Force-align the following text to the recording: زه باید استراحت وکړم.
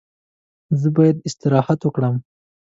زه 0.79 0.87
باید 0.95 1.17
استراحت 1.27 1.79
وکړم. 1.83 2.15